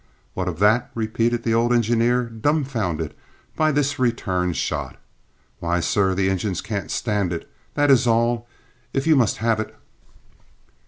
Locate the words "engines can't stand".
6.27-7.31